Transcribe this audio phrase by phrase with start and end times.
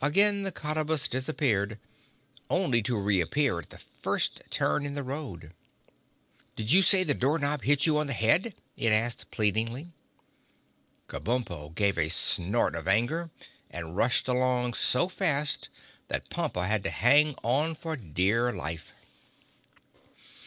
[0.00, 1.78] Again the Cottabus disappeared,
[2.48, 5.52] only to reappear at the first turn in the road.
[6.56, 9.88] "Did you say the door knob hit you on the head?" it asked pleadingly.
[11.06, 13.28] Kabumpo gave a snort of anger
[13.70, 15.68] and rushed along so fast
[16.06, 18.92] that Pompa had to hang on for dear life.